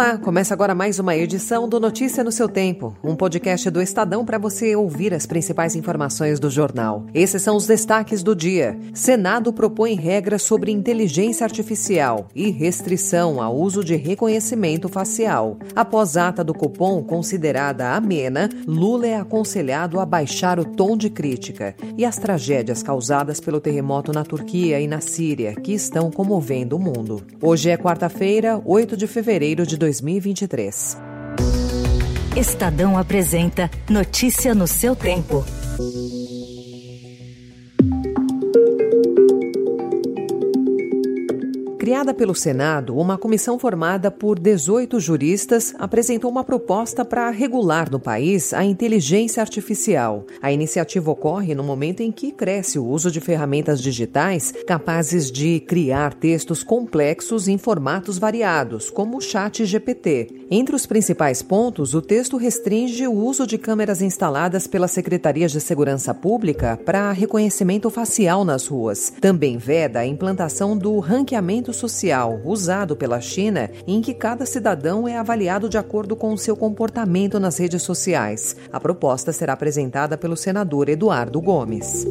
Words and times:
Olá, 0.00 0.16
começa 0.16 0.54
agora 0.54 0.74
mais 0.74 0.98
uma 0.98 1.14
edição 1.14 1.68
do 1.68 1.78
Notícia 1.78 2.24
no 2.24 2.32
seu 2.32 2.48
Tempo, 2.48 2.96
um 3.04 3.14
podcast 3.14 3.68
do 3.68 3.82
Estadão 3.82 4.24
para 4.24 4.38
você 4.38 4.74
ouvir 4.74 5.12
as 5.12 5.26
principais 5.26 5.76
informações 5.76 6.40
do 6.40 6.48
jornal. 6.48 7.04
Esses 7.12 7.42
são 7.42 7.54
os 7.54 7.66
destaques 7.66 8.22
do 8.22 8.34
dia. 8.34 8.78
Senado 8.94 9.52
propõe 9.52 9.92
regras 9.92 10.40
sobre 10.40 10.72
inteligência 10.72 11.44
artificial 11.44 12.28
e 12.34 12.48
restrição 12.48 13.42
ao 13.42 13.54
uso 13.54 13.84
de 13.84 13.94
reconhecimento 13.94 14.88
facial. 14.88 15.58
Após 15.76 16.16
ata 16.16 16.42
do 16.42 16.54
Copom 16.54 17.02
considerada 17.02 17.90
amena, 17.90 18.48
Lula 18.66 19.06
é 19.06 19.16
aconselhado 19.16 20.00
a 20.00 20.06
baixar 20.06 20.58
o 20.58 20.64
tom 20.64 20.96
de 20.96 21.10
crítica. 21.10 21.74
E 21.98 22.06
as 22.06 22.16
tragédias 22.16 22.82
causadas 22.82 23.38
pelo 23.38 23.60
terremoto 23.60 24.12
na 24.12 24.24
Turquia 24.24 24.80
e 24.80 24.88
na 24.88 25.02
Síria, 25.02 25.54
que 25.56 25.74
estão 25.74 26.10
comovendo 26.10 26.74
o 26.74 26.80
mundo. 26.80 27.22
Hoje 27.42 27.68
é 27.68 27.76
quarta-feira, 27.76 28.62
8 28.64 28.96
de 28.96 29.06
fevereiro 29.06 29.66
de 29.66 29.89
2023. 29.90 30.96
Estadão 32.36 32.96
apresenta 32.96 33.68
Notícia 33.88 34.54
no 34.54 34.68
seu 34.68 34.94
tempo. 34.94 35.44
Criada 41.90 42.14
pelo 42.14 42.36
Senado, 42.36 42.96
uma 42.96 43.18
comissão 43.18 43.58
formada 43.58 44.12
por 44.12 44.38
18 44.38 45.00
juristas 45.00 45.74
apresentou 45.76 46.30
uma 46.30 46.44
proposta 46.44 47.04
para 47.04 47.28
regular 47.30 47.90
no 47.90 47.98
país 47.98 48.54
a 48.54 48.64
inteligência 48.64 49.40
artificial. 49.40 50.24
A 50.40 50.52
iniciativa 50.52 51.10
ocorre 51.10 51.52
no 51.52 51.64
momento 51.64 52.00
em 52.00 52.12
que 52.12 52.30
cresce 52.30 52.78
o 52.78 52.86
uso 52.86 53.10
de 53.10 53.20
ferramentas 53.20 53.82
digitais 53.82 54.54
capazes 54.68 55.32
de 55.32 55.58
criar 55.58 56.14
textos 56.14 56.62
complexos 56.62 57.48
em 57.48 57.58
formatos 57.58 58.18
variados, 58.18 58.88
como 58.88 59.16
o 59.16 59.20
Chat 59.20 59.64
GPT. 59.64 60.46
Entre 60.48 60.76
os 60.76 60.86
principais 60.86 61.42
pontos, 61.42 61.92
o 61.92 62.00
texto 62.00 62.36
restringe 62.36 63.04
o 63.08 63.12
uso 63.12 63.44
de 63.48 63.58
câmeras 63.58 64.00
instaladas 64.00 64.68
pelas 64.68 64.92
secretarias 64.92 65.50
de 65.50 65.60
segurança 65.60 66.14
pública 66.14 66.78
para 66.84 67.10
reconhecimento 67.10 67.90
facial 67.90 68.44
nas 68.44 68.68
ruas. 68.68 69.12
Também 69.20 69.58
veda 69.58 69.98
a 69.98 70.06
implantação 70.06 70.78
do 70.78 70.96
ranqueamento 71.00 71.79
social 71.80 72.40
usado 72.44 72.94
pela 72.94 73.20
China, 73.20 73.70
em 73.86 74.00
que 74.02 74.12
cada 74.12 74.44
cidadão 74.44 75.08
é 75.08 75.16
avaliado 75.16 75.68
de 75.68 75.78
acordo 75.78 76.14
com 76.14 76.32
o 76.32 76.38
seu 76.38 76.54
comportamento 76.54 77.40
nas 77.40 77.58
redes 77.58 77.82
sociais. 77.82 78.54
A 78.70 78.78
proposta 78.78 79.32
será 79.32 79.54
apresentada 79.54 80.18
pelo 80.18 80.36
senador 80.36 80.88
Eduardo 80.88 81.40
Gomes. 81.40 82.06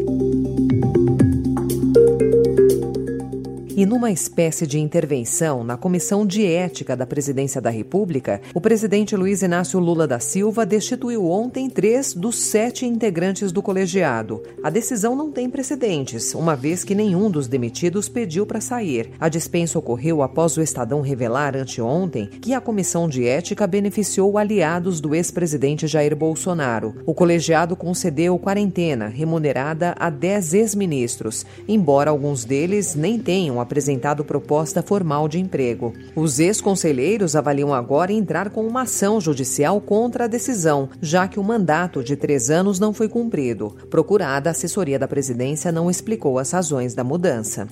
E 3.80 3.86
numa 3.86 4.12
espécie 4.12 4.68
de 4.68 4.78
intervenção 4.78 5.64
na 5.64 5.78
Comissão 5.78 6.26
de 6.26 6.46
Ética 6.46 6.98
da 6.98 7.06
Presidência 7.08 7.62
da 7.62 7.70
República, 7.70 8.42
o 8.54 8.60
presidente 8.60 9.16
Luiz 9.16 9.42
Inácio 9.42 9.80
Lula 9.80 10.06
da 10.06 10.20
Silva 10.20 10.66
destituiu 10.66 11.26
ontem 11.26 11.70
três 11.70 12.14
dos 12.14 12.38
sete 12.40 12.86
integrantes 12.86 13.54
do 13.54 13.62
colegiado. 13.62 14.44
A 14.62 14.70
decisão 14.70 15.16
não 15.16 15.32
tem 15.32 15.50
precedentes, 15.50 16.36
uma 16.36 16.58
vez 16.58 16.84
que 16.84 16.94
nenhum 16.94 17.32
dos 17.32 17.48
demitidos 17.48 18.10
pediu 18.10 18.46
para 18.46 18.60
sair. 18.60 19.12
A 19.18 19.30
dispensa 19.30 19.80
ocorreu 19.80 20.22
após 20.22 20.58
o 20.58 20.62
Estadão 20.62 21.00
revelar 21.00 21.56
anteontem 21.56 22.28
que 22.28 22.54
a 22.54 22.60
Comissão 22.60 23.08
de 23.08 23.26
Ética 23.26 23.66
beneficiou 23.66 24.38
aliados 24.38 25.00
do 25.00 25.16
ex-presidente 25.16 25.88
Jair 25.88 26.18
Bolsonaro. 26.18 26.96
O 27.06 27.14
colegiado 27.14 27.78
concedeu 27.78 28.38
quarentena 28.38 29.08
remunerada 29.08 29.96
a 29.98 30.10
dez 30.10 30.54
ex-ministros, 30.54 31.46
embora 31.66 32.12
alguns 32.12 32.44
deles 32.44 32.94
nem 32.94 33.18
tenham 33.18 33.62
a 33.62 33.69
apresentado 33.70 34.26
proposta 34.26 34.82
formal 34.82 35.28
de 35.28 35.40
emprego. 35.40 35.94
Os 36.16 36.40
ex-conselheiros 36.40 37.36
avaliam 37.36 37.72
agora 37.72 38.12
entrar 38.12 38.50
com 38.50 38.66
uma 38.66 38.82
ação 38.82 39.22
judicial 39.22 39.80
contra 39.80 40.24
a 40.24 40.28
decisão, 40.28 40.90
já 41.00 41.28
que 41.28 41.40
o 41.40 41.44
mandato 41.44 42.04
de 42.04 42.16
três 42.16 42.50
anos 42.50 42.80
não 42.80 42.92
foi 42.92 43.08
cumprido. 43.08 43.76
Procurada, 43.88 44.50
a 44.50 44.52
assessoria 44.52 44.98
da 44.98 45.08
presidência 45.08 45.72
não 45.72 45.88
explicou 45.88 46.40
as 46.40 46.50
razões 46.50 46.96
da 46.96 47.04
mudança. 47.04 47.68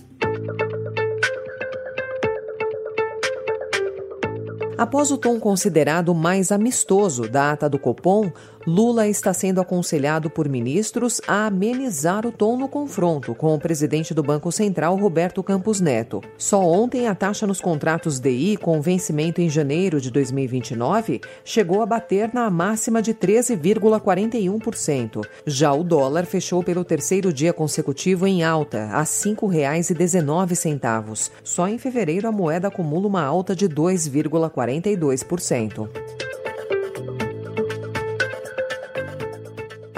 Após 4.78 5.10
o 5.10 5.18
tom 5.18 5.40
considerado 5.40 6.14
mais 6.14 6.52
amistoso 6.52 7.28
da 7.28 7.54
ata 7.54 7.68
do 7.68 7.80
Copom, 7.80 8.32
Lula 8.68 9.08
está 9.08 9.34
sendo 9.34 9.60
aconselhado 9.62 10.30
por 10.30 10.50
ministros 10.50 11.22
a 11.26 11.48
amenizar 11.48 12.26
o 12.26 12.34
tom 12.34 12.58
no 12.58 12.68
confronto 12.68 13.34
com 13.34 13.56
o 13.56 13.60
presidente 13.60 14.14
do 14.14 14.22
Banco 14.22 14.52
Central, 14.52 14.98
Roberto 14.98 15.42
Campos 15.42 15.80
Neto. 15.80 16.22
Só 16.38 16.62
ontem 16.62 17.08
a 17.08 17.16
taxa 17.16 17.48
nos 17.48 17.62
contratos 17.62 18.20
DI, 18.20 18.58
com 18.58 18.82
vencimento 18.82 19.40
em 19.40 19.50
janeiro 19.50 20.02
de 20.02 20.12
2029, 20.12 21.22
chegou 21.46 21.82
a 21.82 21.86
bater 21.86 22.34
na 22.34 22.50
máxima 22.50 23.02
de 23.02 23.14
13,41%. 23.14 25.26
Já 25.46 25.72
o 25.72 25.82
dólar 25.82 26.26
fechou 26.26 26.62
pelo 26.62 26.84
terceiro 26.84 27.32
dia 27.32 27.54
consecutivo 27.54 28.28
em 28.28 28.44
alta, 28.44 28.90
a 28.92 29.00
R$ 29.00 29.06
5,19. 29.06 31.32
Só 31.42 31.70
em 31.70 31.78
fevereiro 31.78 32.28
a 32.28 32.34
moeda 32.34 32.68
acumula 32.68 33.08
uma 33.08 33.24
alta 33.24 33.56
de 33.56 33.70
2,42%. 33.70 36.27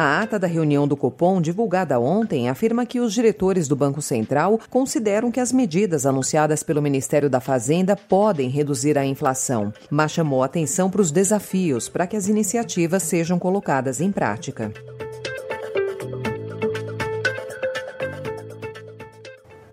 A 0.02 0.22
ata 0.22 0.40
da 0.40 0.48
reunião 0.48 0.88
do 0.88 0.96
Copom, 0.96 1.42
divulgada 1.42 2.00
ontem, 2.00 2.48
afirma 2.48 2.86
que 2.86 3.02
os 3.02 3.14
diretores 3.14 3.68
do 3.68 3.76
Banco 3.76 4.02
Central 4.02 4.58
consideram 4.70 5.30
que 5.30 5.42
as 5.42 5.52
medidas 5.52 6.06
anunciadas 6.06 6.64
pelo 6.64 6.82
Ministério 6.82 7.30
da 7.30 7.42
Fazenda 7.42 7.98
podem 7.98 8.48
reduzir 8.48 8.98
a 8.98 9.06
inflação, 9.06 9.74
mas 9.92 10.14
chamou 10.14 10.42
atenção 10.42 10.90
para 10.90 11.02
os 11.02 11.12
desafios 11.12 11.90
para 11.90 12.08
que 12.08 12.16
as 12.16 12.30
iniciativas 12.30 13.04
sejam 13.04 13.38
colocadas 13.38 14.00
em 14.00 14.10
prática. 14.10 14.72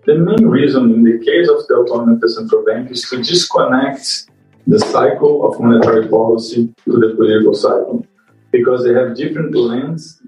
The 0.05 0.15
main 0.15 0.45
reason 0.45 0.89
in 0.89 1.03
the 1.05 1.19
case 1.19 1.49
of 1.49 1.65
the 1.69 1.73
autonomy 1.73 2.15
of 2.15 2.19
the 2.19 2.27
central 2.27 2.65
bank 2.65 2.91
is 2.91 3.03
to 3.09 3.21
disconnect 3.21 4.25
the 4.67 4.79
cycle 4.79 5.45
of 5.45 5.57
monetary 5.57 6.09
policy 6.09 6.69
to 6.83 6.99
the 6.99 7.15
political 7.15 7.53
cycle 7.53 8.05
because 8.51 8.83
they 8.83 8.93
have 8.93 9.15
different 9.15 9.53
plans 9.53 10.21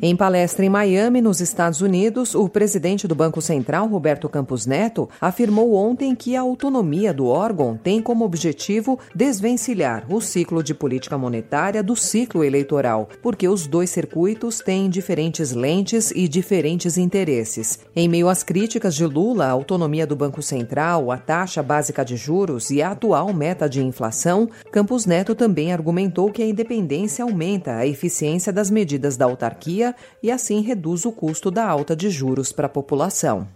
Em 0.00 0.16
palestra 0.16 0.64
em 0.64 0.68
Miami, 0.68 1.20
nos 1.20 1.40
Estados 1.40 1.80
Unidos, 1.80 2.34
o 2.34 2.48
presidente 2.48 3.08
do 3.08 3.14
Banco 3.14 3.42
Central, 3.42 3.88
Roberto 3.88 4.28
Campos 4.28 4.66
Neto, 4.66 5.08
afirmou 5.20 5.74
ontem 5.74 6.14
que 6.14 6.36
a 6.36 6.40
autonomia 6.40 7.12
do 7.12 7.26
órgão 7.26 7.76
tem 7.76 8.00
como 8.00 8.24
objetivo 8.24 8.98
desvencilhar 9.14 10.04
o 10.08 10.20
ciclo 10.20 10.62
de 10.62 10.74
política 10.74 11.18
monetária 11.18 11.82
do 11.82 11.96
ciclo 11.96 12.44
eleitoral, 12.44 13.08
porque 13.22 13.48
os 13.48 13.66
dois 13.66 13.90
circuitos 13.90 14.60
têm 14.60 14.88
diferentes 14.88 15.52
lentes 15.52 16.10
e 16.12 16.28
diferentes 16.28 16.96
interesses. 16.96 17.78
Em 17.94 18.08
meio 18.08 18.28
às 18.28 18.42
críticas 18.42 18.94
de 18.94 19.04
Lula 19.04 19.46
à 19.46 19.50
autonomia 19.50 20.06
do 20.06 20.16
Banco 20.16 20.42
Central, 20.42 21.10
a 21.10 21.18
taxa 21.18 21.62
básica 21.62 22.04
de 22.04 22.16
juros 22.16 22.70
e 22.70 22.80
a 22.80 22.92
atual 22.92 23.32
meta 23.32 23.68
de 23.68 23.82
inflação, 23.82 24.48
Campos 24.70 25.06
Neto 25.06 25.34
também 25.34 25.72
argumentou 25.72 26.30
que 26.30 26.42
a 26.42 26.46
independência 26.46 27.24
aumenta 27.24 27.76
a 27.76 27.86
eficiência 28.44 28.52
das 28.52 28.70
medidas 28.70 29.16
da 29.16 29.24
autarquia 29.24 29.94
e 30.22 30.30
assim 30.30 30.60
reduz 30.60 31.04
o 31.04 31.12
custo 31.12 31.50
da 31.50 31.66
alta 31.66 31.96
de 31.96 32.10
juros 32.10 32.52
para 32.52 32.66
a 32.66 32.70
população. 32.70 33.48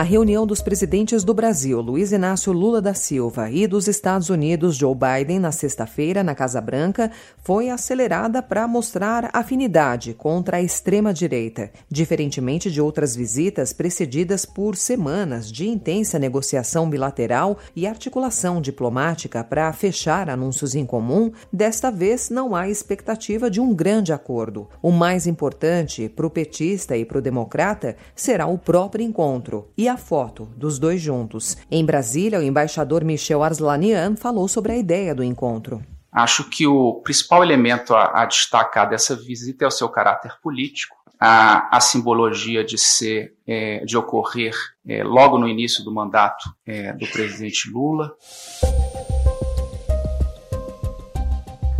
A 0.00 0.02
reunião 0.02 0.46
dos 0.46 0.62
presidentes 0.62 1.22
do 1.22 1.34
Brasil, 1.34 1.78
Luiz 1.78 2.10
Inácio 2.10 2.54
Lula 2.54 2.80
da 2.80 2.94
Silva, 2.94 3.50
e 3.50 3.66
dos 3.66 3.86
Estados 3.86 4.30
Unidos, 4.30 4.74
Joe 4.74 4.94
Biden, 4.94 5.38
na 5.38 5.52
sexta-feira, 5.52 6.24
na 6.24 6.34
Casa 6.34 6.58
Branca, 6.58 7.10
foi 7.44 7.68
acelerada 7.68 8.40
para 8.40 8.66
mostrar 8.66 9.28
afinidade 9.30 10.14
contra 10.14 10.56
a 10.56 10.62
extrema-direita, 10.62 11.70
diferentemente 11.90 12.70
de 12.70 12.80
outras 12.80 13.14
visitas 13.14 13.74
precedidas 13.74 14.46
por 14.46 14.74
semanas 14.74 15.52
de 15.52 15.68
intensa 15.68 16.18
negociação 16.18 16.88
bilateral 16.88 17.58
e 17.76 17.86
articulação 17.86 18.58
diplomática 18.58 19.44
para 19.44 19.70
fechar 19.70 20.30
anúncios 20.30 20.74
em 20.74 20.86
comum. 20.86 21.30
Desta 21.52 21.90
vez, 21.90 22.30
não 22.30 22.56
há 22.56 22.70
expectativa 22.70 23.50
de 23.50 23.60
um 23.60 23.74
grande 23.74 24.14
acordo. 24.14 24.66
O 24.80 24.90
mais 24.90 25.26
importante 25.26 26.08
para 26.08 26.26
o 26.26 26.30
petista 26.30 26.96
e 26.96 27.04
para 27.04 27.18
o 27.18 27.22
democrata 27.22 27.96
será 28.16 28.46
o 28.46 28.56
próprio 28.56 29.04
encontro 29.04 29.68
e 29.76 29.89
a 29.90 29.96
foto 29.96 30.46
dos 30.56 30.78
dois 30.78 31.00
juntos. 31.00 31.56
Em 31.70 31.84
Brasília, 31.84 32.38
o 32.38 32.42
embaixador 32.42 33.04
Michel 33.04 33.42
Arslanian 33.42 34.16
falou 34.16 34.48
sobre 34.48 34.72
a 34.72 34.76
ideia 34.76 35.14
do 35.14 35.22
encontro. 35.22 35.82
Acho 36.10 36.48
que 36.48 36.66
o 36.66 36.94
principal 37.02 37.44
elemento 37.44 37.94
a, 37.94 38.22
a 38.22 38.24
destacar 38.24 38.88
dessa 38.88 39.14
visita 39.14 39.64
é 39.64 39.68
o 39.68 39.70
seu 39.70 39.88
caráter 39.88 40.32
político, 40.42 40.96
a, 41.20 41.76
a 41.76 41.80
simbologia 41.80 42.64
de 42.64 42.78
ser, 42.78 43.34
é, 43.46 43.84
de 43.84 43.96
ocorrer 43.96 44.54
é, 44.88 45.04
logo 45.04 45.38
no 45.38 45.46
início 45.46 45.84
do 45.84 45.92
mandato 45.92 46.50
é, 46.66 46.92
do 46.94 47.06
presidente 47.06 47.70
Lula. 47.70 48.14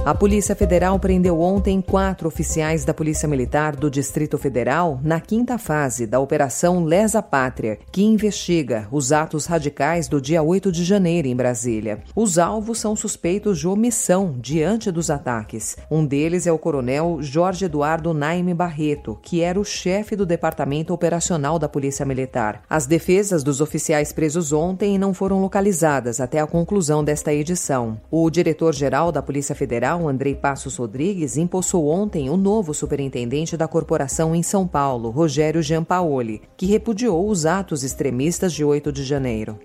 A 0.02 0.14
Polícia 0.14 0.56
Federal 0.56 0.99
prendeu 0.99 1.38
ontem 1.43 1.79
quatro 1.82 2.26
oficiais 2.26 2.87
da 2.87 2.94
Polícia 2.94 3.29
Militar 3.29 3.76
do 3.76 3.91
Distrito 3.91 4.38
Federal 4.38 4.99
na 5.05 5.20
quinta 5.20 5.58
fase 5.58 6.06
da 6.06 6.19
Operação 6.19 6.82
Lesa 6.85 7.20
Pátria, 7.20 7.79
que 7.93 8.02
investiga 8.02 8.88
os 8.91 9.12
atos 9.12 9.44
radicais 9.44 10.08
do 10.08 10.19
dia 10.19 10.43
8 10.43 10.73
de 10.73 10.85
janeiro 10.85 11.29
em 11.29 11.37
Brasília. 11.37 12.02
Os 12.17 12.38
alvos 12.38 12.79
são 12.79 12.97
suspeitos 12.97 13.58
de 13.58 13.69
omissão 13.69 14.35
diante 14.38 14.91
dos 14.91 15.11
ataques. 15.11 15.76
Um 15.91 16.06
deles 16.06 16.47
é 16.47 16.52
o 16.52 16.58
coronel 16.58 17.19
Jorge 17.20 17.67
Eduardo 17.67 18.14
Naime 18.14 18.55
Barreto, 18.55 19.19
que 19.20 19.43
era 19.43 19.61
o 19.61 19.64
chefe 19.64 20.17
do 20.17 20.25
Departamento 20.25 20.94
Operacional 20.94 21.58
da 21.58 21.69
Polícia 21.69 22.06
Militar. 22.06 22.62
As 22.70 22.87
defesas 22.87 23.44
dos 23.44 23.61
oficiais 23.61 24.14
presos 24.14 24.50
ontem 24.50 24.97
não 24.97 25.12
foram 25.12 25.43
localizadas 25.43 26.20
até 26.20 26.41
a 26.41 26.47
conclusão 26.47 27.05
desta 27.05 27.35
edição. 27.35 28.00
O 28.11 28.31
diretor-geral 28.31 29.12
da 29.12 29.20
Polícia 29.20 29.55
Federal, 29.55 29.90
Andrei 30.09 30.35
Passos 30.35 30.77
Rodrigues, 30.77 31.37
impulsou 31.37 31.89
ontem 31.89 32.29
o 32.31 32.37
novo 32.37 32.75
superintendente 32.75 33.57
da 33.57 33.67
corporação 33.67 34.35
em 34.35 34.43
São 34.43 34.67
Paulo, 34.67 35.11
Rogério 35.11 35.63
Giampaoli, 35.63 36.43
que 36.57 36.67
repudiou 36.67 37.29
os 37.29 37.47
atos 37.47 37.83
extremistas 37.83 38.53
de 38.53 38.65
8 38.65 38.93
de 38.93 39.03
janeiro. 39.05 39.59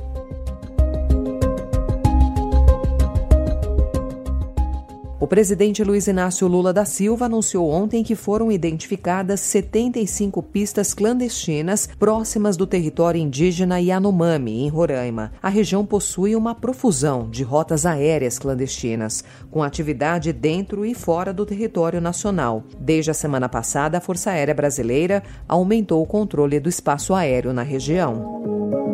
O 5.25 5.27
presidente 5.27 5.83
Luiz 5.83 6.05
Inácio 6.05 6.47
Lula 6.47 6.71
da 6.71 6.85
Silva 6.85 7.25
anunciou 7.25 7.67
ontem 7.67 8.03
que 8.03 8.13
foram 8.13 8.51
identificadas 8.51 9.39
75 9.39 10.43
pistas 10.43 10.93
clandestinas 10.93 11.89
próximas 11.97 12.55
do 12.55 12.67
território 12.67 13.19
indígena 13.19 13.81
Yanomami, 13.81 14.61
em 14.61 14.69
Roraima. 14.69 15.31
A 15.41 15.49
região 15.49 15.83
possui 15.83 16.35
uma 16.35 16.53
profusão 16.53 17.27
de 17.27 17.41
rotas 17.41 17.87
aéreas 17.87 18.37
clandestinas, 18.37 19.23
com 19.49 19.63
atividade 19.63 20.31
dentro 20.31 20.85
e 20.85 20.93
fora 20.93 21.33
do 21.33 21.43
território 21.43 21.99
nacional. 21.99 22.63
Desde 22.79 23.09
a 23.09 23.15
semana 23.15 23.49
passada, 23.49 23.97
a 23.97 24.01
Força 24.01 24.29
Aérea 24.29 24.53
Brasileira 24.53 25.23
aumentou 25.47 26.03
o 26.03 26.05
controle 26.05 26.59
do 26.59 26.69
espaço 26.69 27.15
aéreo 27.15 27.51
na 27.51 27.63
região. 27.63 28.84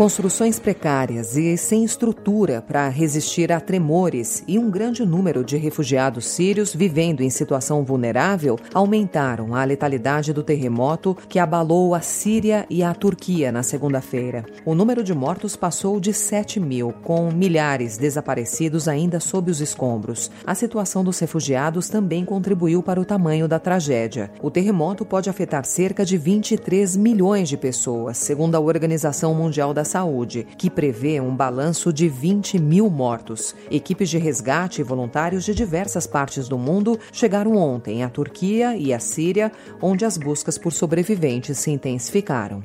Construções 0.00 0.58
precárias 0.58 1.36
e 1.36 1.58
sem 1.58 1.84
estrutura 1.84 2.62
para 2.62 2.88
resistir 2.88 3.52
a 3.52 3.60
tremores 3.60 4.42
e 4.48 4.58
um 4.58 4.70
grande 4.70 5.04
número 5.04 5.44
de 5.44 5.58
refugiados 5.58 6.24
sírios 6.24 6.74
vivendo 6.74 7.20
em 7.20 7.28
situação 7.28 7.84
vulnerável 7.84 8.58
aumentaram 8.72 9.54
a 9.54 9.62
letalidade 9.62 10.32
do 10.32 10.42
terremoto 10.42 11.14
que 11.28 11.38
abalou 11.38 11.94
a 11.94 12.00
Síria 12.00 12.64
e 12.70 12.82
a 12.82 12.94
Turquia 12.94 13.52
na 13.52 13.62
segunda-feira. 13.62 14.46
O 14.64 14.74
número 14.74 15.04
de 15.04 15.12
mortos 15.12 15.54
passou 15.54 16.00
de 16.00 16.14
7 16.14 16.58
mil, 16.58 16.94
com 17.04 17.30
milhares 17.30 17.98
desaparecidos 17.98 18.88
ainda 18.88 19.20
sob 19.20 19.50
os 19.50 19.60
escombros. 19.60 20.30
A 20.46 20.54
situação 20.54 21.04
dos 21.04 21.18
refugiados 21.18 21.90
também 21.90 22.24
contribuiu 22.24 22.82
para 22.82 22.98
o 22.98 23.04
tamanho 23.04 23.46
da 23.46 23.58
tragédia. 23.58 24.32
O 24.40 24.50
terremoto 24.50 25.04
pode 25.04 25.28
afetar 25.28 25.66
cerca 25.66 26.06
de 26.06 26.16
23 26.16 26.96
milhões 26.96 27.50
de 27.50 27.58
pessoas, 27.58 28.16
segundo 28.16 28.54
a 28.54 28.60
Organização 28.60 29.34
Mundial 29.34 29.74
da 29.74 29.89
Saúde, 29.90 30.46
que 30.56 30.70
prevê 30.70 31.20
um 31.20 31.34
balanço 31.34 31.92
de 31.92 32.08
20 32.08 32.58
mil 32.58 32.88
mortos. 32.88 33.54
Equipes 33.70 34.08
de 34.08 34.18
resgate 34.18 34.80
e 34.80 34.84
voluntários 34.84 35.44
de 35.44 35.54
diversas 35.54 36.06
partes 36.06 36.48
do 36.48 36.56
mundo 36.56 36.98
chegaram 37.12 37.56
ontem 37.56 38.02
à 38.02 38.08
Turquia 38.08 38.76
e 38.76 38.94
à 38.94 39.00
Síria, 39.00 39.50
onde 39.82 40.04
as 40.04 40.16
buscas 40.16 40.56
por 40.56 40.72
sobreviventes 40.72 41.58
se 41.58 41.70
intensificaram. 41.70 42.62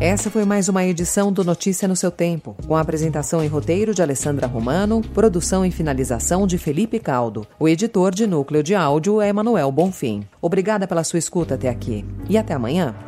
Essa 0.00 0.30
foi 0.30 0.44
mais 0.44 0.68
uma 0.68 0.84
edição 0.84 1.32
do 1.32 1.42
Notícia 1.42 1.88
no 1.88 1.96
seu 1.96 2.12
tempo, 2.12 2.54
com 2.68 2.76
a 2.76 2.80
apresentação 2.80 3.42
em 3.42 3.48
roteiro 3.48 3.92
de 3.92 4.00
Alessandra 4.00 4.46
Romano, 4.46 5.02
produção 5.12 5.66
e 5.66 5.72
finalização 5.72 6.46
de 6.46 6.56
Felipe 6.56 7.00
Caldo. 7.00 7.44
O 7.58 7.68
editor 7.68 8.14
de 8.14 8.24
núcleo 8.24 8.62
de 8.62 8.76
áudio 8.76 9.20
é 9.20 9.28
Emanuel 9.28 9.72
Bonfim. 9.72 10.24
Obrigada 10.40 10.86
pela 10.86 11.02
sua 11.02 11.18
escuta 11.18 11.56
até 11.56 11.68
aqui 11.68 12.04
e 12.28 12.38
até 12.38 12.54
amanhã. 12.54 13.07